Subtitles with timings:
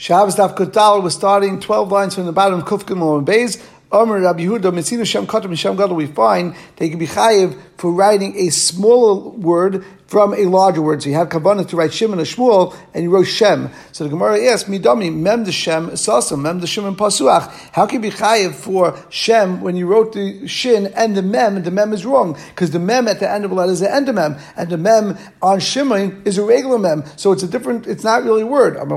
[0.00, 3.60] Shabbos Daf Kutal was starting 12 lines from the bottom of Kuf Gimel and Beis.
[3.90, 5.96] Omer Rabbi Yehuda Mitzinu Shem Katam Shem Gadol.
[5.96, 11.02] We find they can be chayiv for writing a smaller word from a larger word.
[11.02, 13.68] So you have kavanah to write Shem Shimon a Shmuel, and you wrote Shem.
[13.92, 17.52] So the Gemara asks, Midami, Mem the Shem Sasam, Mem the Shimon Pasuach.
[17.72, 21.56] How can you be chayiv for Shem when you wrote the Shin and the Mem,
[21.56, 22.38] and the Mem is wrong?
[22.48, 24.70] Because the Mem at the end of the letter is the end of Mem, and
[24.70, 27.04] the Mem on Shimon is a regular Mem.
[27.16, 28.78] So it's a different, it's not really a word.
[28.78, 28.92] Even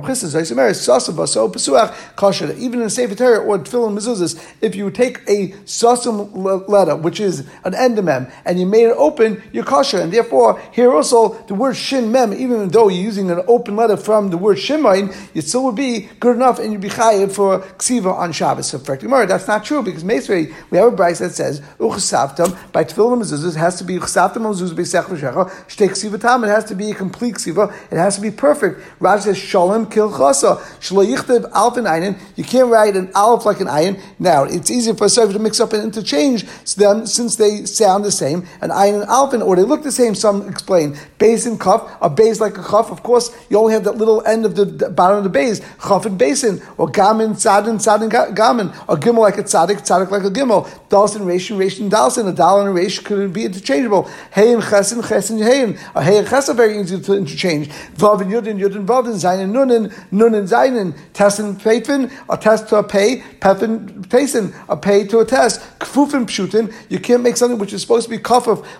[2.81, 7.75] in Sefer Torah or Tefillin Mezuzahs, if you take a Sasam letter, which is an
[7.75, 9.99] end of Mem, and you made it open, you're kosher.
[9.99, 13.97] And therefore, here also, the word shin mem, even though you're using an open letter
[13.97, 17.59] from the word shimain, it still would be good enough and you'd be chayiv for
[17.59, 18.67] ksiva on Shabbos.
[18.67, 22.83] So, Gemara, that's not true because Mesri, we have a price that says, uchasavtam, by
[22.83, 26.75] tefillah mezuzah, has to be uchasavtam mezuzah b'sech v'shecha, shtei ksiva tam, it has to
[26.75, 28.81] be a complete ksiva, it has to be perfect.
[28.99, 33.45] Rav says, shalom kil chasa, shlo yichtav alf and ayin, you can't write an alf
[33.45, 34.01] like an ayin.
[34.19, 36.45] Now, it's easy for a server to mix up and interchange
[36.75, 40.15] them since they sound the same, an ayin and alfin, or they look the same,
[40.15, 40.97] some explain.
[41.17, 44.25] Basin and kaf, a base like a kaf, of course, you only have that little
[44.25, 48.09] end of the, the bottom of the base, chaf and basin, or gamin, tzadin, tzadin,
[48.35, 52.31] gamin, or gimel like a tzadik, tzadik like a gimel, dalsin, reshin, reshin, dalsin, a
[52.31, 54.03] dal and a resh could be interchangeable.
[54.31, 57.69] Hey and chesin, chesin, hey and a hey and ches are very easy to interchange.
[57.95, 62.77] Vav and yudin, yudin, vav and zayin, nunin, nunin, zayin, tesin, peifin, a test to
[62.77, 67.57] a pay, pefin, tesin, a pay to a test, kfufin, pshutin, you can't make something
[67.57, 68.17] which is supposed to be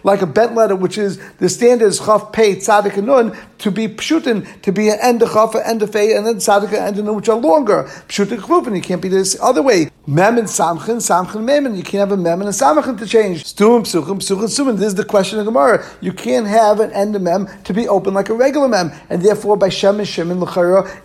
[0.04, 3.72] like a bent letter, which is the standard is chaf pei tzadik and nun, to
[3.72, 6.98] be pshutin, to be an end of chaf, end of fei, and then tzadik and
[6.98, 7.84] nun, which are longer.
[8.08, 9.90] Pshutin chfufin, you can't be this other way.
[10.08, 13.06] Mem and samchin, samchin mem, and you can't have a mem and a samchin to
[13.06, 13.44] change.
[13.44, 14.78] Stum, psuchim, psuchim, sumin.
[14.78, 15.86] This is the question of Gemara.
[16.02, 19.22] You can't have an end of mem to be open like a regular mem, and
[19.22, 20.42] therefore by shem and shem and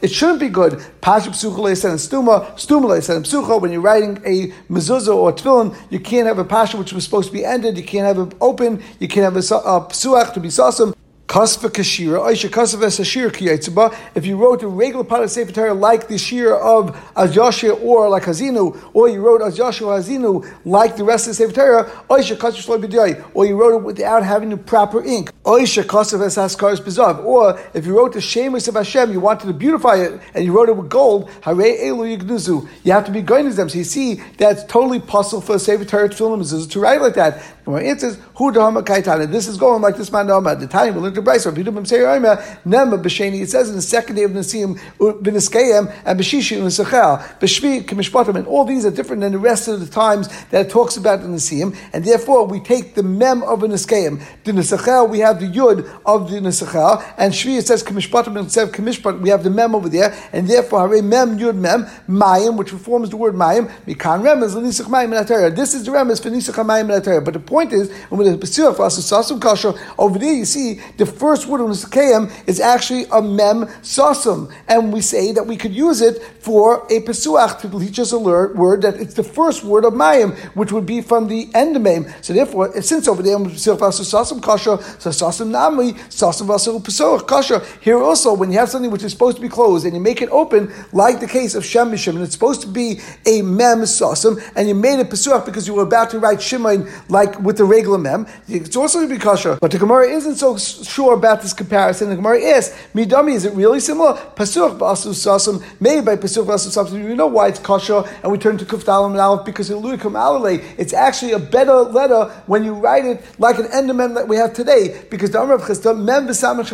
[0.03, 0.85] it shouldn't be good.
[1.01, 3.61] Pasha psucha and stuma, stuma and psucha.
[3.61, 7.29] When you're writing a mezuzah or tefillin, you can't have a pasha which was supposed
[7.29, 7.77] to be ended.
[7.77, 8.83] You can't have it open.
[8.99, 10.95] You can't have a, a psuach to be sasam.
[11.27, 13.95] Kasva Kashira, Aisha Kasva Sashir Kiyatsuba.
[14.15, 18.09] If you wrote a regular part of Sefer Torah like the Shir of Azyashia or
[18.09, 22.37] like Hazinu, or you wrote Azyashia Hazinu like the rest of the Sefer Torah, Aisha
[22.37, 27.25] Kasva B'diyai, or you wrote it without having the proper ink, Aisha Kasva Haskaris Bizav,
[27.25, 30.57] or if you wrote the Shemus of Hashem, you wanted to beautify it and you
[30.57, 32.69] wrote it with gold, Hare Elu Yignuzu.
[32.85, 33.69] You have to be going to them.
[33.69, 37.43] So you see, that's totally possible for a Sefer Torah to write like that.
[37.69, 41.63] It says, Hu This is going like this man The time will the Bryce, Rabbi
[41.63, 45.93] Yudam Say oh, Oima, Nema B'Sheni, it says in the second day of Nasim, B'Niskayim,
[46.05, 49.87] and B'Shishi U'Nisachel, B'Shvi, K'Mishpatim, and all these are different than the rest of the
[49.87, 53.69] times that it talks about the Nasim, and therefore we take the Mem of a
[53.69, 54.23] Niskayim.
[54.45, 58.69] The Nisachel, we have the Yud of the Nisachel, and Shvi, it says K'Mishpatim, instead
[58.69, 62.57] of K'Mishpat, we have the Mem over there, and therefore Hare Mem, Yud Mem, Mayim,
[62.57, 66.31] which forms the word Mayim, Mikan Remez, Nisach Mayim in This is the Remez for
[66.31, 70.45] Nisach Mayim in But the point is, when the Pesirah for us, over there you
[70.45, 75.33] see the the first word of Nisakayim is actually a mem sasum, and we say
[75.33, 79.15] that we could use it for a pesuach to teach us a word that it's
[79.15, 82.13] the first word of mayim, which would be from the end of mayim.
[82.25, 87.65] So therefore, since over there sasum kasha, sasum namli sasum vasu pesuach kasha.
[87.81, 90.23] Here also, when you have something which is supposed to be closed and you make
[90.23, 93.81] it open, like the case of shem mishim, and it's supposed to be a mem
[93.83, 97.57] sasum, and you made it pesuach because you were about to write shimain like with
[97.57, 99.59] the regular mem, it's also going to be kasha.
[99.61, 102.11] But the Gemara isn't so sure about this comparison.
[102.11, 104.15] The Gemara asks, Midami, is it really similar?
[104.35, 108.39] Pasuk ba'asu sasum, maybe by pasuk ba'asu sasum, we know why it's kasha, and we
[108.39, 110.63] turn to kuftalim and aleph because iluikum alale.
[110.77, 114.53] It's actually a better letter when you write it like an endemem that we have
[114.53, 116.67] today, because the Amr of Chisda, mem v'samach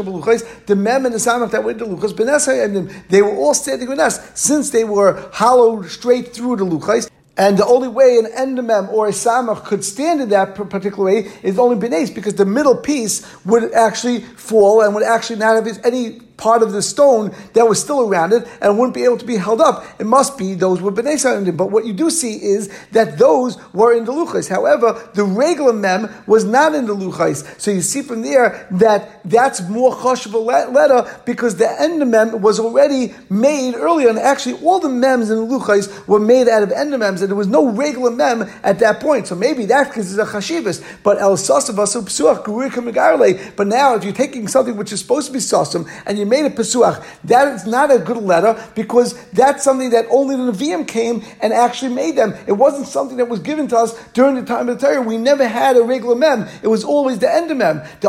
[0.66, 3.98] the mem and the samach that were the luchas, and they were all standing with
[3.98, 7.11] us since they were hollowed straight through the luchas.
[7.36, 11.30] And the only way an endemem or a samach could stand in that particular way
[11.42, 15.80] is only benes because the middle piece would actually fall and would actually not have
[15.84, 19.24] any part of the stone that was still around it and wouldn't be able to
[19.24, 19.84] be held up.
[20.00, 21.56] It must be those were b'nei Sarim.
[21.56, 24.48] But what you do see is that those were in the luchais.
[24.48, 27.60] However, the regular mem was not in the luchais.
[27.60, 30.34] So you see from there that that's more choshev
[30.74, 35.36] letter because the end mem was already made earlier, and actually all the mems in
[35.36, 38.98] the luchais were made out of endomems, and there was no regular mem at that
[38.98, 39.28] point.
[39.28, 40.82] So maybe that's because it's a chashivas.
[41.04, 45.38] But el sasav psuach But now, if you're taking something which is supposed to be
[45.38, 46.96] sasam and you made a pesuach.
[47.24, 51.52] That is not a good letter because that's something that only the Nevi'im came and
[51.52, 52.34] actually made them.
[52.46, 55.02] It wasn't something that was given to us during the time of the Torah.
[55.02, 56.48] We never had a regular mem.
[56.62, 57.82] It was always the end of mem.
[58.00, 58.08] The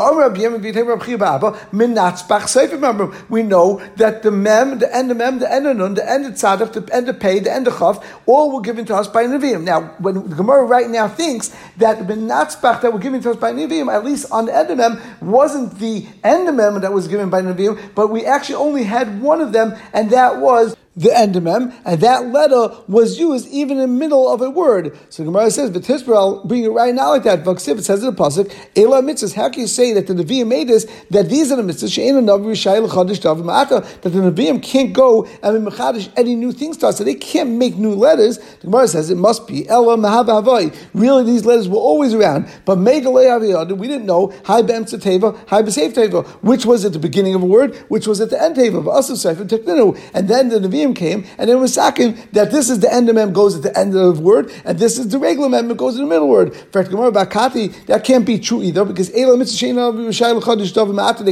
[2.74, 6.10] Remember, we know that the mem, the end of mem, the end of nun, the
[6.10, 8.94] end of tzaddik, the end of pay, the end of chav, all were given to
[8.94, 9.64] us by Nevi'im.
[9.64, 13.36] Now, when the Gemara right now thinks that the natzbach that were given to us
[13.36, 16.92] by Nevi'im, at least on the end of mem, wasn't the end of mem that
[16.92, 20.76] was given by Nevi'im, but we actually only had one of them, and that was
[20.96, 24.96] the endemem, and that letter was used even in the middle of a word.
[25.10, 27.42] So Gemara says, but I'll bring it right now like that.
[27.42, 29.34] Vaksiv, it says in the pasuk, Ela mitzvahs.
[29.34, 30.86] How can you say that the Nevi'im made this?
[31.10, 31.92] That these are the mitzvahs.
[31.92, 36.52] She'ena navi rishai l'chadish davim That the Nevi'im can't go and be mechadish any new
[36.52, 36.98] things to us.
[36.98, 38.38] So they can't make new letters.
[38.38, 42.78] The Gemara says it must be Ela mahav Really, these letters were always around, but
[42.78, 43.76] megalei aviyad.
[43.76, 47.42] We didn't know Hi b'em teva, Hi b'seif teva, which was at the beginning of
[47.42, 48.84] a word, which was at the end teva.
[48.84, 52.68] Asav sefer tekninu, and then the Nevi'im came, and then it was sakim that this
[52.68, 55.08] is the end of mem goes at the end of the word, and this is
[55.08, 56.54] the regular mem that goes in the middle word.
[56.72, 59.44] Fact Gemara Bakati, that can't be true either, because Elam they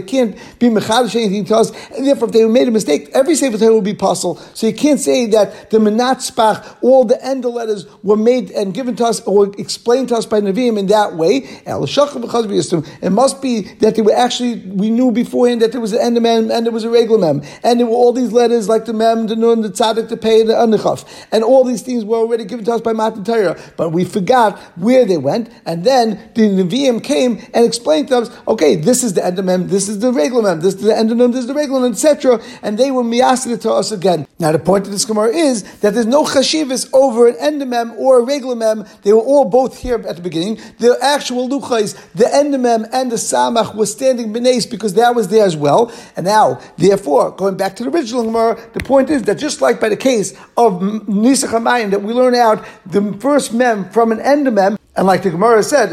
[0.01, 3.59] can't be Mechadish anything to us, and therefore if they made a mistake, every Sefer
[3.59, 4.37] Torah will be possible.
[4.55, 8.73] So you can't say that the Menatzpach, all the end of letters were made and
[8.73, 11.49] given to us or explained to us by Nevi'im in that way.
[11.67, 16.17] It must be that they were actually, we knew beforehand that there was an end
[16.17, 18.85] of mem and there was a regular mem, and there were all these letters like
[18.85, 21.05] the mem, the nun, the tzaddik, the pay, the anichaf.
[21.31, 24.59] And all these things were already given to us by Matan Torah, but we forgot
[24.77, 29.15] where they went, and then the Nevi'im came and explained to us, okay, this is
[29.15, 32.41] the endemem, this is the reglamem, this is the endemem, this is the reglamem, etc.,
[32.63, 34.27] and they were miyasid to us again.
[34.39, 38.23] Now the point of this Gemara is that there's no chashivas over an endemem or
[38.23, 40.61] a reglamem, they were all both here at the beginning.
[40.79, 45.45] The actual luchais, the endemem and the samach was standing beneath because that was there
[45.45, 49.32] as well, and now, therefore, going back to the original Gemara, the point is that
[49.35, 53.91] just like by the case of Nisach HaMayim, that we learn out the first mem
[53.91, 55.89] from an end of mem, and like the Gemara said.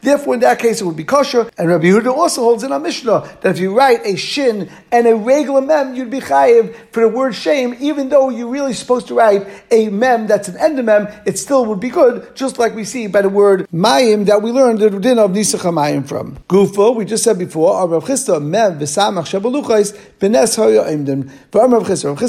[0.00, 1.50] Therefore, in that case, it would be kosher.
[1.56, 5.06] And Rabbi Yehuda also holds in our Mishnah that if you write a shin and
[5.06, 9.06] a regular mem, you'd be chayiv for the word shame, even though you're really supposed
[9.08, 12.74] to write a mem that's an end mem, it still would be good, just like
[12.74, 16.36] we see by the word mayim that we learned the din of nisach mayim from.
[16.48, 18.78] Gufa, we just said before, Rav Chisda mem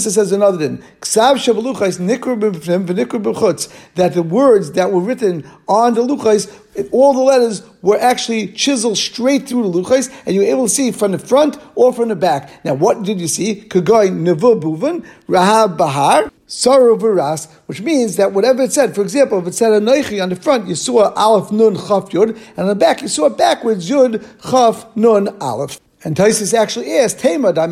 [0.10, 0.84] says another din.
[3.96, 8.98] That the words that were written on the luchais, all the letters were actually chiseled
[8.98, 12.10] straight through the luchais, and you were able to see from the front or from
[12.10, 12.63] the back.
[12.66, 13.62] Now, what did you see?
[13.62, 19.38] Kagoy nevu buvan, rahab bahar, Sarah Varas, which means that whatever it said, for example,
[19.40, 22.68] if it said Anoichi on the front, you saw Aleph Nun Chaf Yud, and on
[22.68, 25.80] the back you saw backwards Yud Chaf Nun Aleph.
[26.01, 27.68] And Taisus actually asked, Tema, These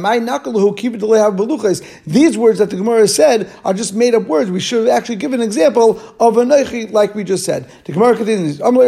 [2.37, 4.51] words that the Gemara said are just made up words.
[4.51, 7.71] We should have actually give an example of a Neichi, like we just said.
[7.85, 8.81] The Gemara continues, Also,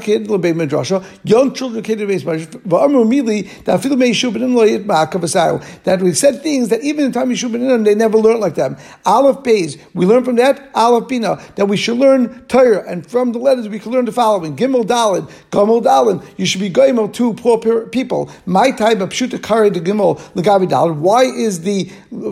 [0.00, 0.28] kid,
[1.24, 2.06] young children came to
[5.84, 8.76] that we said things that even in time Yeshua they never learned like them.
[9.06, 13.32] Aleph Bays, we learn from that, Aleph Bina, that we should learn Torah, and from
[13.32, 14.56] the letters we can learn the following.
[14.56, 18.30] Gimel Dalid, Gomel Dalid, you should be Goimel two poor people.
[18.44, 20.92] My type of pshuta kari the gimel legabi dal.
[20.92, 21.84] Why is the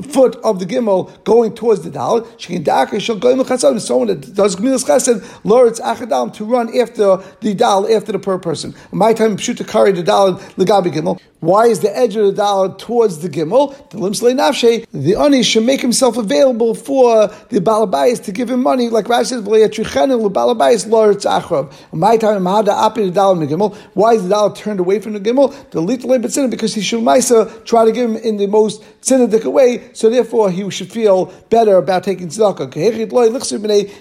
[0.09, 2.23] foot of the gimel going towards the dal?
[2.23, 7.55] Shekindaka shall go in Someone that does gemilas chesed lords achadam to run after the
[7.55, 8.75] dal after the poor person.
[8.91, 11.21] My time pshuta kari the dal legabi gimel.
[11.45, 13.77] Why is the edge of the dollar towards the gimel?
[13.91, 18.63] The limslei nafshe, the oni should make himself available for the balabais to give him
[18.63, 23.47] money, like Rashi says, "V'leyatrichenu lebalabais loritz achrav." My time, of mahada api the dollar
[23.47, 23.75] gimel.
[23.93, 25.55] Why is the dollar turned away from the gimel?
[25.70, 29.44] The little b'tzina because he should ma'isa try to give him in the most tzinadik
[29.44, 29.91] way.
[29.93, 32.73] So therefore, he should feel better about taking tzedakah.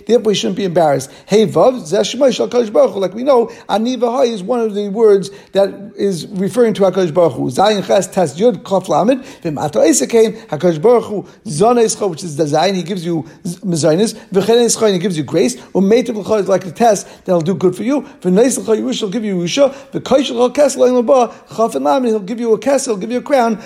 [0.06, 1.12] Therefore, he shouldn't be embarrassed.
[1.28, 6.84] Hey vav Like we know, aniva is one of the words that is referring to
[6.84, 7.50] Hakadosh Baruch Hu.
[7.50, 9.24] Zayin Ches Tes Yud Kof Lamed.
[9.42, 12.76] V'Mato Eisekain Hakadosh Baruch Hu Zoneischa, which is the Zayin.
[12.76, 14.14] He gives you Mezainis.
[14.32, 15.56] V'Cheneischa, He gives you grace.
[15.56, 18.02] Umeitav L'cha is like the test that'll do good for you.
[18.22, 19.74] V'Neischa Yerusha will give you Yerusha.
[19.92, 23.58] V'Koishel Kes Lo He'll give you a kessel, he'll give you a crown.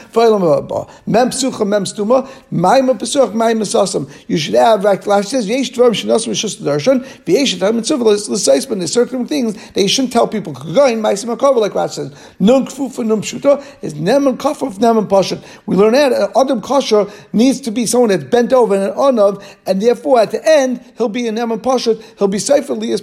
[4.27, 5.71] You should have, like says, Yesh
[8.79, 10.53] there's certain things that you shouldn't tell people.
[10.53, 12.13] Like says.
[15.65, 18.93] We learn that uh, Adam Kasher needs to be someone that's bent over and an
[18.93, 23.01] onav, and therefore at the end, he'll be an Neman Pashat, he'll be Seifeli as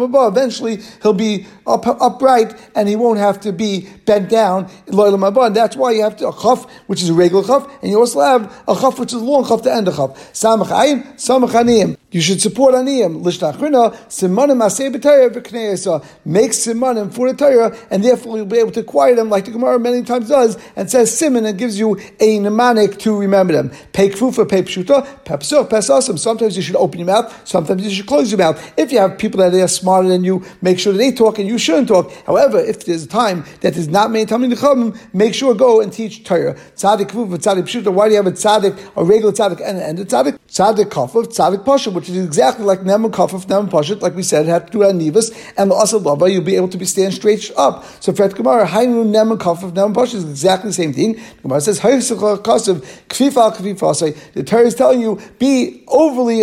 [0.00, 0.28] Haba.
[0.30, 5.30] Eventually, he'll be up, upright, and he won't have to be bent down in L'Olam
[5.30, 5.52] Haba.
[5.52, 8.20] That's why you have to, a chaf, which is a regular chaf, and you also
[8.20, 10.10] have a chaf, which is a long chaf to end a chaf.
[10.32, 11.96] Samach ayin, samach aniyim.
[12.12, 13.22] You should support aniyim.
[13.22, 16.04] Lishtachrina, simanim aseh b'tayah v'kneisa.
[16.24, 19.52] Make simanim for the Torah, and therefore you'll be able to acquire them, like the
[19.52, 23.70] Gemara many times does, and says simon and gives you a mnemonic to remember them.
[23.92, 26.18] Pei kfufa, pei pshuta, pepsur, pesasim.
[26.18, 28.72] Sometimes you should open your mouth, sometimes you should close your mouth.
[28.76, 31.46] If you have people that are smarter than you, make sure that they talk and
[31.46, 32.10] you shouldn't talk.
[32.26, 35.92] However, if there's a time that there's not many Talmud Chachamim, make sure go and
[35.92, 36.54] teach Torah.
[36.74, 37.92] Tzadik kfufa, tzadik pshuta.
[37.92, 40.36] Why do you have a tzadik, a regular tzadik, and, and a tzadik?
[40.48, 43.94] Tzadik kafaf, tzadik pasha, which is exactly like Neman kafaf, Neman pasha.
[43.96, 46.86] Like we said, had to do anivas, and asad lava, you'll be able to be
[46.86, 47.84] stand straight up.
[48.00, 51.20] So Fred Gemara, Hainu Neman kafaf, Neman pasha is exactly the same thing.
[51.42, 54.32] Gemara says, kasav, kfifa kfifa.
[54.32, 56.40] The Torah is telling you, be overly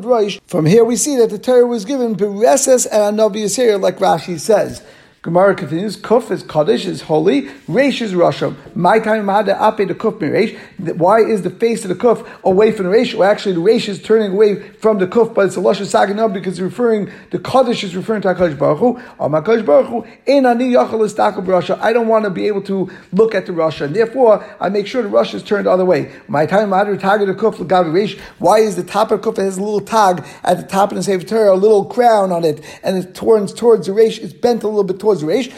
[0.00, 0.40] roish.
[0.46, 4.38] From here we see that the Torah was given bereses and anavi yisir, like Rashi
[4.40, 4.82] says.
[5.22, 8.56] Gemara continues, Kuf is Kaddish, is holy, Reish is Rasha.
[8.74, 10.58] My time Mahada Ape the Kuf Reish.
[10.96, 13.12] Why is the face of the Kuf away from the Reish?
[13.12, 16.32] Well, actually, the Reish is turning away from the Kuf, but it's a Lasha Saganah
[16.32, 18.94] because it's referring, the Kaddish is referring to HaKadosh Baruch Hu.
[19.18, 21.78] HaKadosh Baruch Hu, Ein Ani Yachal Istakab Rasha.
[21.80, 24.86] I don't want to be able to look at the Rasha, and therefore, I make
[24.86, 26.10] sure the Rasha is turned the other way.
[26.28, 28.18] My time Mahada Tag the Kuf Lagavi Reish.
[28.38, 30.96] Why is the top of the Kuf has a little tag at the top of
[30.96, 34.32] the Sefer Torah, a little crown on it, and it turns towards the Reish, it's
[34.32, 35.52] bent a little bit towards the Reish.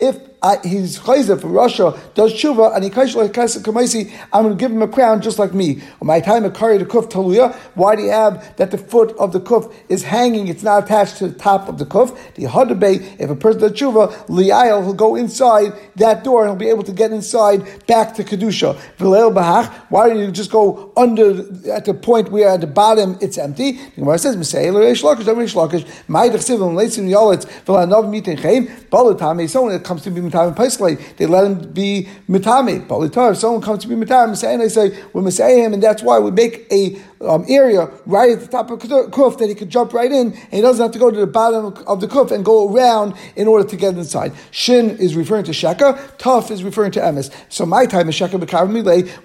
[0.00, 4.72] If I, he's chayzer for Russia, does tshuva, and he kamaisi, I'm going to give
[4.72, 5.80] him a crown just like me.
[6.00, 9.32] my time of carry the kuf taluya, why do you have that the foot of
[9.32, 12.18] the kuf is hanging, it's not attached to the top of the kuf?
[12.34, 16.58] The hadabay, if a person does tshuva, liayel, he'll go inside that door and he'll
[16.58, 18.74] be able to get inside back to kedusha.
[18.98, 21.38] V'leil bahach, why don't you just go under
[21.70, 23.72] at the point where at the bottom it's empty?
[23.72, 28.66] The Gemara says, Misayel reish lakish, reish lakish, ma'idach sivim leitzim yalitz, v'lanav mitin chein,
[28.90, 33.30] balatame, someone that comes to be they let him be mitame.
[33.30, 36.18] If someone comes to be mitame, saying they say we say him, and that's why
[36.18, 39.70] we make a um, area right at the top of the kuf that he could
[39.70, 42.30] jump right in, and he doesn't have to go to the bottom of the kuf
[42.32, 44.32] and go around in order to get inside.
[44.50, 47.32] Shin is referring to sheka, tough is referring to emes.
[47.48, 48.72] So my time is sheka b'kav.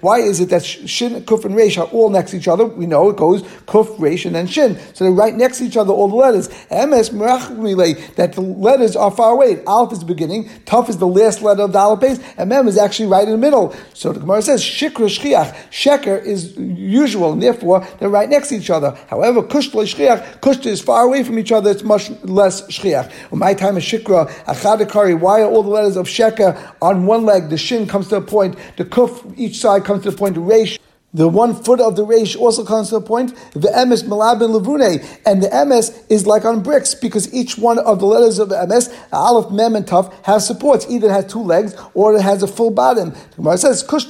[0.00, 2.64] Why is it that shin, kuf, and resh are all next to each other?
[2.64, 4.78] We know it goes kuf, resh, and then shin.
[4.94, 6.48] So they're right next to each other, all the letters.
[6.70, 7.48] Emes merach
[8.14, 9.62] that the letters are far away.
[9.64, 13.08] Aleph is the beginning, tough the last letter of the aleph and mem is actually
[13.08, 13.74] right in the middle.
[13.94, 15.54] So the Gemara says shikra shchiach.
[15.70, 18.96] Sheker is usual, and therefore they're right next to each other.
[19.08, 23.10] However, kushta shchiach, kushta is far away from each other, it's much less shchiach.
[23.32, 27.50] my time is shikra, achadakari, why are all the letters of sheker on one leg?
[27.50, 30.40] The shin comes to a point, the kuf, each side comes to a point, the
[30.40, 30.78] resh,
[31.14, 33.34] the one foot of the reish also comes to a point.
[33.54, 37.98] The emes melabin levune, and the emes is like on bricks because each one of
[37.98, 40.86] the letters of the emes, aleph, mem, and tuf, has supports.
[40.90, 43.10] Either it has two legs or it has a full bottom.
[43.10, 44.04] The Gemara says kush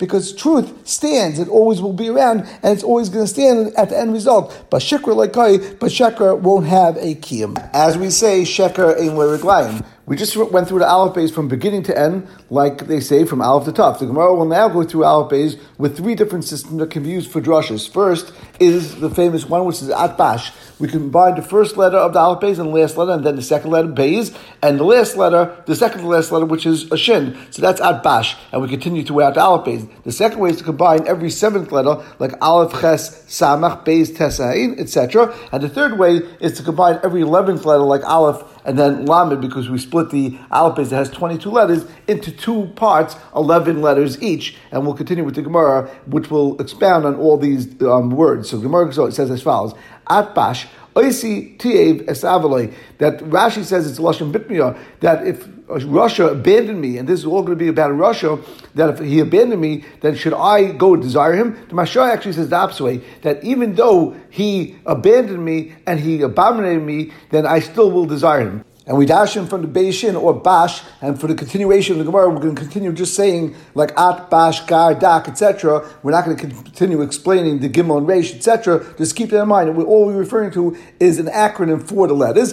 [0.00, 1.38] because truth stands.
[1.38, 4.66] It always will be around, and it's always going to stand at the end result.
[4.70, 7.70] But shikra like kai, but sheker won't have a kiyum.
[7.72, 9.84] As we say, sheker ein reglayim.
[10.06, 13.40] We just went through the Aleph Beis from beginning to end, like they say, from
[13.40, 13.98] Aleph to Tuf.
[13.98, 17.08] The Gemara will now go through Aleph Beis with three different systems that can be
[17.08, 17.88] used for drushes.
[17.88, 18.30] First
[18.60, 20.52] is the famous one, which is Atbash.
[20.78, 23.36] We combine the first letter of the Aleph Beis and the last letter, and then
[23.36, 26.92] the second letter, Beis, and the last letter, the second to last letter, which is
[26.92, 27.38] a Shin.
[27.50, 29.88] So that's Atbash, and we continue to the Aleph Beis.
[30.04, 34.78] The second way is to combine every seventh letter, like Aleph Ches, Samach, Beis, Tesahin,
[34.78, 35.34] etc.
[35.50, 39.40] And the third way is to combine every eleventh letter, like Aleph and then Lamed,
[39.40, 44.56] because we split the Alpes that has 22 letters into two parts, 11 letters each.
[44.72, 48.50] And we'll continue with the Gemara, which will expound on all these um, words.
[48.50, 49.74] So Gemara says as follows
[50.08, 56.98] Atbash, Oisi Tiev Esavaloi, that Rashi says it's Lashon Bitmiyah, that if Russia abandoned me,
[56.98, 58.38] and this is all going to be about Russia,
[58.74, 61.54] that if he abandoned me, then should I go desire him?
[61.68, 66.20] The Mashah actually says the opposite way, that even though he abandoned me and he
[66.22, 68.64] abominated me, then I still will desire him.
[68.86, 72.04] And we dash him from the Beishin or Bash, and for the continuation of the
[72.04, 75.88] Gemara, we're going to continue just saying like At, Bash, Gar, Dak, etc.
[76.02, 78.84] We're not going to continue explaining the Gimel and Reish, etc.
[78.98, 79.70] Just keep that in mind.
[79.78, 82.52] All we're referring to is an acronym for the letters.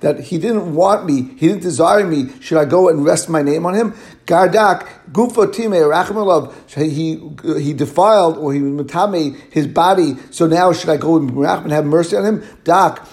[0.00, 2.30] That he didn't want me, he didn't desire me.
[2.40, 3.94] Should I go and rest my name on him?
[4.26, 7.18] Gardak, Gufa Time, Rachmalov, he
[7.60, 10.14] he defiled or he matame his body.
[10.30, 12.44] So now should I go and have mercy on him?
[12.62, 13.04] Dak.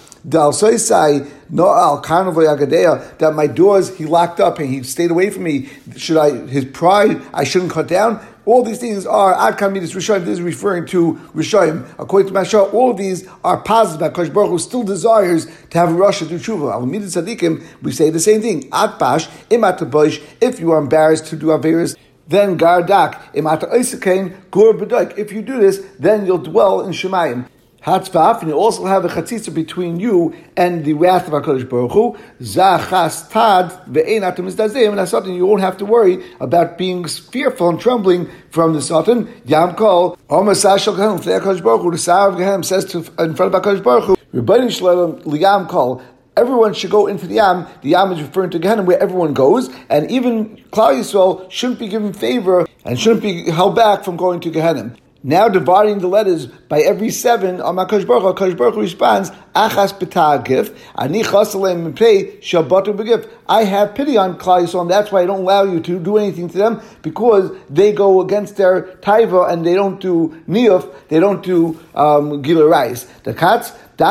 [3.19, 5.69] That my doors he locked up and he stayed away from me.
[5.95, 8.19] Should I his pride I shouldn't cut down?
[8.47, 10.23] All these things are ad kamidis rishayim.
[10.23, 11.85] This is referring to rishayim.
[11.99, 14.09] According to Mashal, all of these are positive.
[14.09, 16.71] Because Baruch Hu still desires to have Russia do tshuva.
[16.71, 18.69] Al midas tzadikim, we say the same thing.
[18.71, 21.97] At bash imat If you are embarrassed to do averis,
[22.29, 24.71] then gardak imata oisakain gur
[25.17, 27.49] If you do this, then you'll dwell in Shemayim.
[27.87, 31.91] Hatzvaf, and you also have a chatzitza between you and the wrath of HaKadosh Baruch
[31.93, 32.17] Hu.
[32.41, 37.69] Zachas tad ve'ein atam and that's something you won't have to worry about being fearful
[37.69, 39.33] and trembling from the Satan.
[39.45, 43.35] Yam kol, Omer sashal gehem, HaKadosh Baruch Hu, the Sar of Gehem says to, in
[43.35, 46.01] front of HaKadosh Baruch Hu, Rebbeinu Shalom, liyam kol,
[46.35, 47.65] everyone should go into the Yam.
[47.83, 51.87] The Yam is referring to Gehenna, where everyone goes, and even Klal Yisrael shouldn't be
[51.87, 54.93] given favor and shouldn't be held back from going to Gehenna.
[55.27, 61.21] Now dividing the letters by every seven, Amakash Baruch Hu, Baruch responds, Achas betagif, ani
[61.21, 63.29] begif.
[63.49, 66.57] I have pity on Klal that's why I don't allow you to do anything to
[66.57, 71.77] them, because they go against their taiva and they don't do niyuf, they don't do
[71.93, 73.03] um, gila rice.
[73.23, 74.05] The cats, They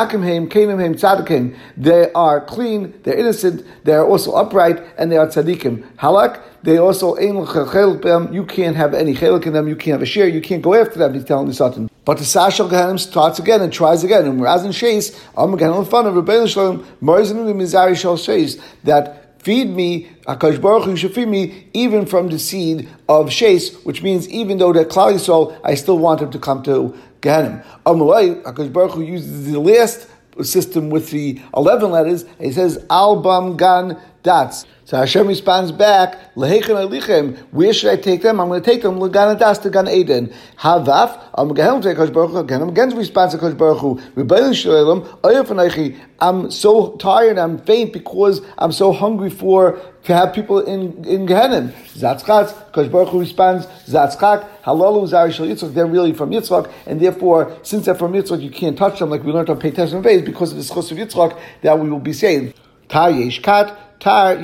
[2.13, 5.83] are clean, they're innocent, they are also upright, and they are tzadikim.
[5.95, 10.27] Halak, they also you can't have any chelik in them, you can't have a share,
[10.27, 11.89] you can't go after them, he's telling the Satan.
[12.03, 14.25] But the Sashal Gehanim starts again and tries again.
[14.25, 18.61] And whereas in Shais, I'm again on fun of Rebbeinu Shalom, Morizim Mizari Shal Shais,
[18.85, 23.73] that feed me, Akash Baruch Hu should feed me even from the seed of Shais,
[23.85, 27.63] which means even though they're Klal Yisrael, I still want him to come to Gehanim.
[27.85, 30.07] Amalai, Akash Baruch Hu uses the last
[30.43, 34.65] system with the 11 letters, he says, Albam Gan Dats.
[34.87, 38.39] So Hashem responds back, Lehechem alichem, where should I take them?
[38.39, 40.33] I'm going to take them, Lagan Das to Gan Eden.
[40.59, 44.55] Havaf, I'm going to take Baruch again, I'm against response to Kosh Baruch Hu, Rebbeinu
[44.55, 50.59] Shalom, Oyef I'm so tired, I'm faint because I'm so hungry for to have people
[50.59, 51.73] in in Gehenim.
[51.93, 57.01] Zatzchatz, Kosh Baruch Hu responds, Zatzchak, Halalu Zari Shal Yitzchak, they're really from Yitzchak, and
[57.01, 60.21] therefore, since they're from Yitzchak, you can't touch them like we learned on Pei Vez,
[60.21, 62.57] because of the schos of Yitzchak, that we will be saved.
[62.87, 63.11] Ta
[63.43, 64.35] Kat, Tar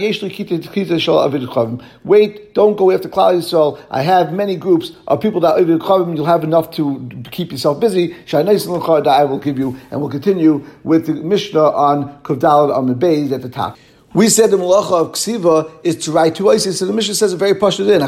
[2.04, 3.80] Wait, don't go after Klal Yisrael.
[3.92, 6.16] I have many groups of people that Avid Chavim.
[6.16, 8.16] You'll have enough to keep yourself busy.
[8.32, 12.96] That I will give you, and we'll continue with the Mishnah on Kavdalad on the
[12.96, 13.78] Beis at the top.
[14.16, 16.78] We said the malacha of ksiva is to write two isis.
[16.78, 18.00] So the Mishnah says a very pashut in.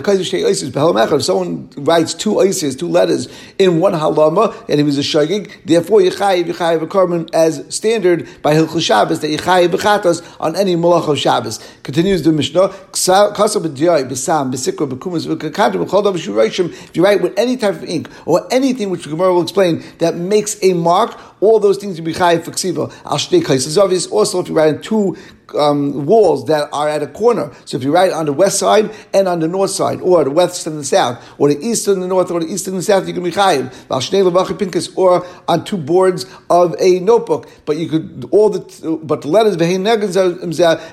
[1.16, 5.52] If someone writes two isis, two letters in one halama, and he was a shagig,
[5.66, 10.76] therefore yichayiv yichayiv a carbon as standard by hilchul Shabbos that yichayiv bechatas on any
[10.76, 11.60] malacha of Shabbos.
[11.82, 12.72] Continues the Mishnah.
[16.86, 19.84] If you write with any type of ink or anything which the Gemara will explain
[19.98, 22.94] that makes a mark, all those things will be chayiv for ksiva.
[23.06, 23.78] Al shtei kaises.
[23.78, 24.06] Obvious.
[24.08, 25.18] Also, if you write in two
[25.58, 27.52] um, walls that are at a corner.
[27.66, 30.32] So if you write on the west side and on the north side, or the
[30.32, 32.84] west and the south, or the east and the north, or the east and the
[32.84, 33.72] south, you can be chayiv.
[34.96, 39.56] Or on two boards of a notebook, but you could all the but the letters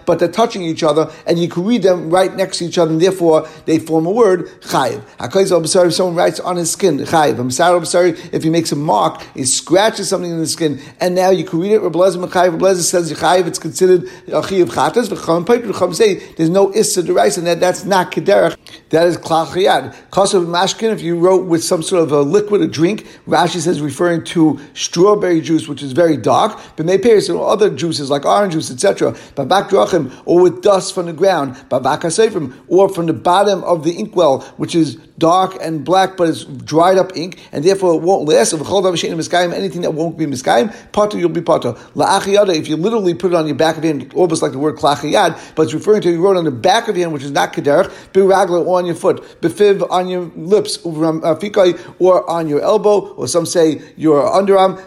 [0.07, 2.91] but they're touching each other, and you can read them right next to each other,
[2.93, 5.03] and therefore they form a word chayiv.
[5.21, 8.77] If someone writes on his skin chayiv, I'm sorry, I'm sorry if he makes a
[8.77, 11.81] mark, he scratches something in the skin, and now you can read it.
[11.81, 13.47] Rabbi Lezer says chayiv.
[13.47, 18.11] It's considered chi of chatas, v'cham say there's no issa deraisa, and that that's not
[18.11, 18.57] kederach.
[18.91, 19.95] That is klal chayad.
[20.11, 23.81] Kosav mashkin, if you wrote with some sort of a liquid, a drink, Rashi says
[23.81, 28.25] referring to strawberry juice, which is very dark, but may pair some other juices like
[28.25, 29.13] orange juice, etc.
[29.35, 33.85] Babak drachim, or with dust from the ground, babak hasefim, or from the bottom of
[33.85, 38.03] the inkwell, which is dark and black, but it's dried up ink, and therefore it
[38.03, 38.53] won't last.
[38.53, 41.77] If anything that won't be miskayim, potter you'll be potter.
[41.95, 45.55] If you literally put it on your back of hand, almost like the word klachiyad,
[45.55, 47.53] but it's referring to you wrote on the back of your hand, which is not
[47.53, 53.29] kederach, biragla or on your foot, befiv on your lips, or on your elbow, or
[53.29, 54.79] some say your underarm.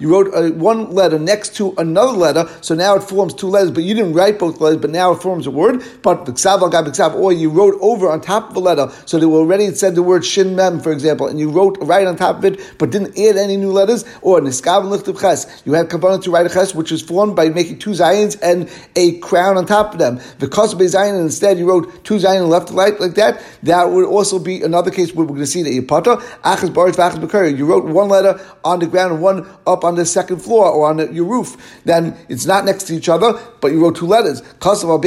[0.00, 3.70] You wrote uh, one letter next to another letter, so now it forms two letters,
[3.70, 5.82] but you didn't write both letters, but now it forms a word.
[6.02, 6.28] But
[7.14, 10.02] or you wrote over on top of a letter, so they were already said the
[10.02, 13.18] word shin mem, for example, and you wrote right on top of it, but didn't
[13.18, 14.04] add any new letters.
[14.22, 17.48] Or niskav lichtav ches, you had kavanah to write a ches, which was formed by
[17.48, 20.20] making two zayins and a crown on top of them.
[20.38, 24.06] Because of and instead you wrote two zayin left to right like that, that would
[24.06, 27.56] also be another case where we're going to see that you pata achas baris v'achas
[27.56, 30.88] You wrote one letter on the ground and one up on the second floor or
[30.88, 31.80] on the, your roof.
[31.84, 34.42] Then it's not next to each other, but you wrote two letters.
[34.60, 35.00] Kasav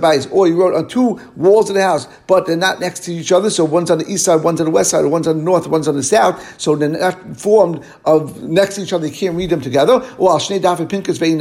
[0.00, 3.12] base or you wrote on two walls of the house, but they're not next to
[3.12, 3.50] each other.
[3.50, 5.66] So one's on the east side, one's on the west side, one's on the north,
[5.66, 6.60] one's on the south.
[6.60, 9.06] So they're not formed of next to each other.
[9.06, 9.94] You can't read them together.
[10.18, 11.38] Or al shnei daf pinkas vein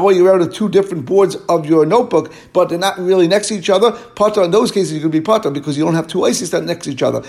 [0.00, 3.48] or you wrote on two different boards of your notebook, but they're not really next
[3.48, 3.91] to each other.
[4.14, 6.64] Pata in those cases you could be pata because you don't have two ices that
[6.64, 7.22] next to each other.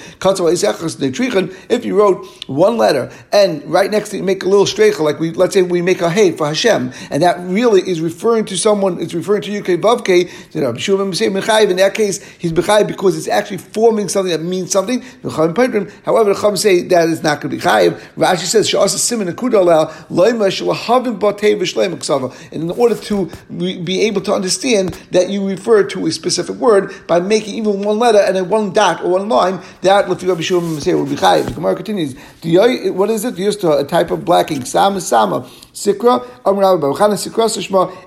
[1.70, 5.20] If you wrote one letter and right next to you make a little streicha, like
[5.20, 8.58] we let's say we make a hey for Hashem, and that really is referring to
[8.58, 9.02] someone.
[9.02, 10.30] It's referring to UK Bavke.
[10.54, 15.02] You know, in that case, he's b'chayiv because it's actually forming something that means something.
[15.24, 18.00] However, the Chum say that is not going to be chayiv.
[18.16, 19.34] Rashi says shalahavim
[21.20, 21.94] batei v'shleim
[22.52, 27.22] in order to be able to understand that you refer to a specific word by
[27.22, 30.82] making even one letter and then one dot or one line, that Lefi Rabbi Shimon
[30.82, 31.46] say will be chayiv.
[31.46, 32.16] The Gemara continues.
[32.94, 33.38] What is it?
[33.38, 34.66] Used to a type of blacking.
[34.66, 35.50] Sama sama.
[35.74, 36.28] Sikra,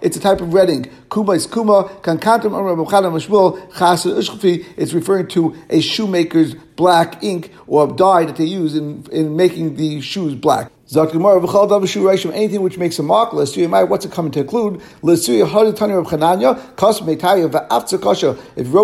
[0.02, 0.90] it's a type of redding.
[1.10, 7.22] Kuma is Kuma, Kankantam Amr Rabbi Mashmul, Chasa Ushkafi, it's referring to a shoemaker's black
[7.24, 10.70] ink or dye that they use in, in making the shoes black.
[10.88, 14.80] Anything which makes a mark, what's it coming to include?
[15.02, 15.66] If you wrote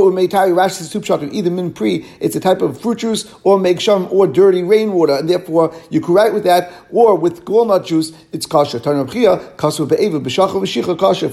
[0.05, 1.01] with Meitari, Rashi says two
[1.33, 5.31] either min pri, it's a type of fruit juice, or make or dirty rainwater, and
[5.31, 8.79] therefore you could write with that, or with walnut juice, it's kasha.
[8.79, 8.87] If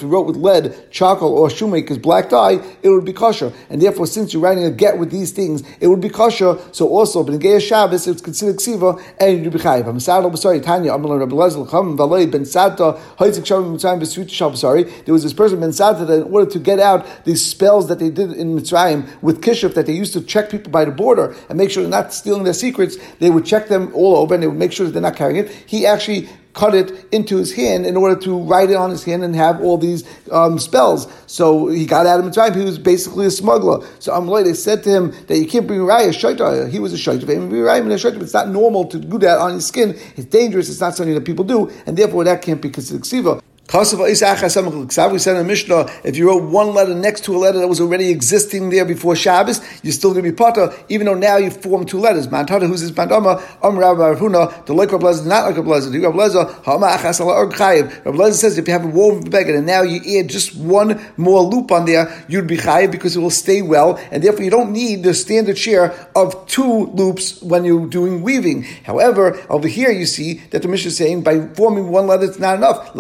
[0.04, 3.52] you wrote with lead, charcoal, or shoemaker's black dye, it would be kasha.
[3.72, 6.60] And therefore, since you're writing a get with these things, it would be kasha.
[6.74, 9.88] So also, in Shabbos, it's considered ksiva, and you'd be chayiv.
[9.88, 15.06] I'm sorry, Tanya, Rabbi Valei, Ben Sata, Shavim Mitzrayim.
[15.06, 18.00] There was this person, Ben Sata, that in order to get out these spells that
[18.00, 21.36] they did in Mitzrayim with Kishuf, that they used to check people by the border
[21.50, 24.44] and make sure they're not stealing their secrets, they would check them all over and
[24.44, 25.50] they would make sure that they're not carrying it.
[25.66, 29.24] He actually cut it into his hand in order to write it on his hand
[29.24, 31.08] and have all these um, spells.
[31.26, 32.54] So he got out of Mitzrayim.
[32.54, 33.88] He was basically a smuggler.
[34.00, 36.70] So Amalei, they said to him that you can't bring raya shaita.
[36.70, 37.22] He was a shaita.
[37.22, 38.22] He was a shaita.
[38.22, 39.98] It's not normal to do that on his skin.
[40.18, 40.70] It's dangerous.
[40.70, 43.42] It's not something that people do, and therefore that can't be considered ksiva.
[43.72, 47.80] We said in Mishnah, if you wrote one letter next to a letter that was
[47.80, 51.52] already existing there before Shabbos, you're still going to be potter, even though now you
[51.52, 52.32] form two letters.
[52.32, 56.04] Mantata, who's this Mantama, Am Rabbi Arhuna, the like Rabbi not like Rabbi Lezer.
[56.04, 56.88] Rabbi Lezer, Hama.
[56.88, 61.00] Rabbi Lezer says if you have a woven beggar and now you add just one
[61.18, 64.50] more loop on there, you'd be Chayiv because it will stay well, and therefore you
[64.50, 68.64] don't need the standard share of two loops when you're doing weaving.
[68.84, 72.40] However, over here you see that the Mishnah is saying by forming one letter it's
[72.40, 72.96] not enough.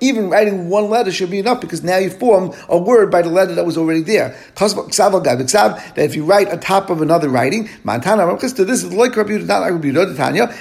[0.00, 3.30] Even writing one letter should be enough because now you form a word by the
[3.30, 4.36] letter that was already there.
[4.56, 9.72] That if you write on top of another writing, this is like Rabbi not like
[9.72, 10.52] Rabbi Tanya,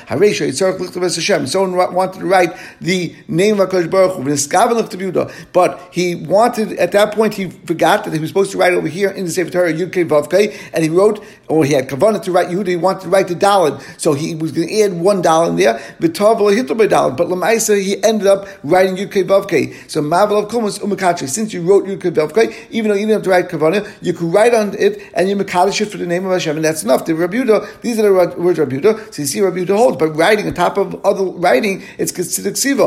[1.48, 7.50] Someone wanted to write the name of HaKadosh but he wanted, at that point, he
[7.50, 10.56] forgot that he was supposed to write over here in the Sefer Torah, Yud Vavke,
[10.74, 13.36] and he wrote, or he had Kavanah to write Yehuda, he wanted to write the
[13.36, 18.48] Dalad, so he was going to add one Dalad there, but Lamaisa, he ended up
[18.76, 19.90] writing Yud Vavke.
[19.90, 21.30] So Mavel of Kumas Umakachi.
[21.30, 24.34] Since you wrote Yud Vavke, even though you didn't have to write Kavanah, you could
[24.34, 27.06] write on it and you Makadish it for the name of Hashem, and that's enough.
[27.06, 27.36] The Rabbi
[27.82, 31.04] these are the words Rabbi So you see Rabbi holds, but writing on top of
[31.06, 32.86] other writing, it's considered ksiva.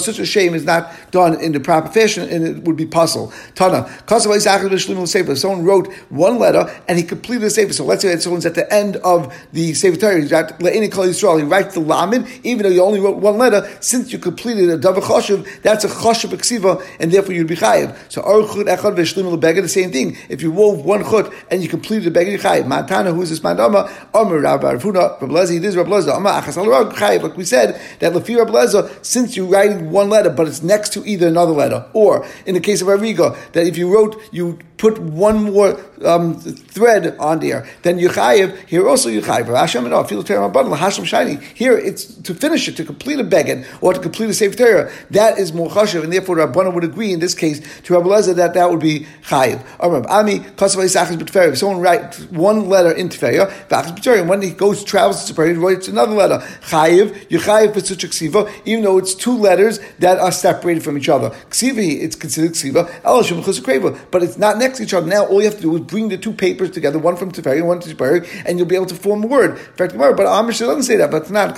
[0.00, 3.32] Such a shame is not done in the proper fashion, and it would be puzzle.
[3.54, 3.88] Tana.
[5.36, 7.72] Someone wrote one letter and he completed the sefer.
[7.72, 10.20] So let's say that someone's at the end of the sefer Torah.
[10.20, 13.68] He writes the lamin, even though you only wrote one letter.
[13.80, 17.96] Since you completed a davar choshev, that's a choshev ksiva, and therefore you'd be chayiv.
[18.08, 20.16] So archut echad v'shlim lebeged, the same thing.
[20.28, 22.64] If you wove one chut and you completed the beged, chayiv.
[22.64, 23.90] Matana, who is this mandama?
[24.14, 26.16] Amar Rabbi Arfuna, this Rabbi Lezi.
[26.16, 27.22] Amar achas al chayiv.
[27.22, 30.92] Like we said, that lefi Rabbi Lezi, since you're writing one letter, but it's next
[30.92, 34.58] to either another letter, or in the case of Ariga, that if you wrote, you
[34.80, 39.46] put one more um, thread on there, then Yuchayev, here also Yuchayev.
[39.54, 41.36] Hashem and Hashem shiny.
[41.54, 44.92] Here it's to finish it, to complete a beged, or to complete a Sefer Torah,
[45.10, 48.34] that is more chashiv, and therefore Rabbanan would agree in this case to Rabbi Lezer
[48.36, 49.64] that that would be chayiv.
[49.80, 53.50] Ami If someone writes one letter in Tiferia,
[54.20, 56.38] and when he goes travels to Tiferia, he writes another letter.
[56.62, 61.30] Chayiv, you chayiv ksiva, even though it's two letters that are separated from each other.
[61.50, 62.88] Ksiva, it's considered ksiva.
[64.10, 65.06] But it's not next to each other.
[65.06, 67.58] Now all you have to do is bring the two papers together, one from Tiferia
[67.58, 69.50] and one from Tiferia, and you'll be able to form a word.
[69.50, 71.10] In fact, but Amish doesn't say that.
[71.10, 71.50] But it's not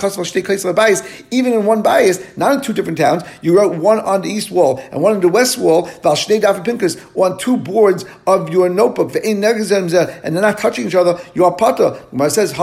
[1.31, 2.02] even in one bias,
[2.37, 3.23] not in two different towns.
[3.41, 5.89] You wrote one on the east wall and one on the west wall.
[6.03, 11.19] On two boards of your notebook, and they're not touching each other.
[11.33, 12.01] You are pata.
[12.13, 12.53] It says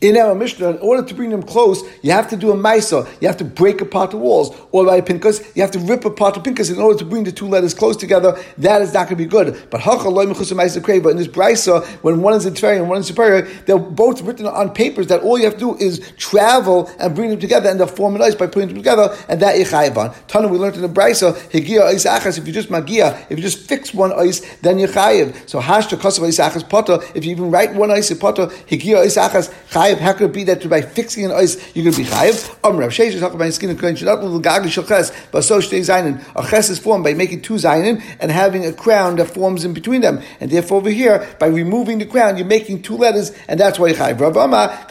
[0.00, 3.06] in our Mishnah, in order to bring them close, you have to do a maisa.
[3.20, 6.34] You have to break apart the walls, or by pinkas, you have to rip apart
[6.34, 8.38] the pinkas in order to bring the two letters close together.
[8.58, 9.56] That is not going to be good.
[9.70, 14.22] But in this brisa, when one is in Tver and one is superior, they're both
[14.22, 17.69] written on papers that all you have to do is travel and bring them together,
[17.70, 20.14] and they'll form ice by putting them together, and that yichayiv on.
[20.26, 22.38] Tana, we learned in the brisa, higia ice achas.
[22.38, 25.48] If you just magia, if you just fix one ice, then yichayiv.
[25.48, 26.98] So hashta kasav ice achas potter.
[27.14, 29.98] If you even write one ice potter, higia ice achas chayiv.
[29.98, 32.56] How could it be that by fixing an ice you're going to be chayiv?
[32.64, 35.80] Um, Rav Sheish is talking about skin and shadot little gagli shalches, but so shtei
[35.80, 36.22] zayin.
[36.36, 39.72] A ches is formed by making two zayin and having a crown that forms in
[39.72, 43.58] between them, and therefore over here by removing the crown you're making two letters, and
[43.58, 44.20] that's why you chayiv.
[44.20, 44.86] Rav Ama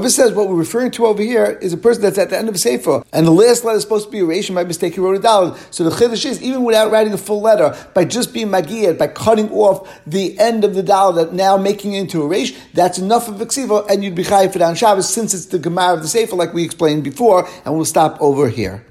[0.00, 2.48] Rav says what we're referring to over here is a person that's at the end
[2.48, 4.54] of a sefer, and the last letter is supposed to be a erased.
[4.54, 5.56] By mistake, he wrote a dal.
[5.70, 9.08] So the chiddush is even without writing a full letter, by just being magiyat, by
[9.08, 12.98] cutting off the end of the dal that now making it into a resh, that's
[12.98, 15.94] enough of a ksiva, and you'd be chayiv for on Shabbos since it's the gemara
[15.94, 18.82] of the sefer, like we explained before, and we'll stop over here.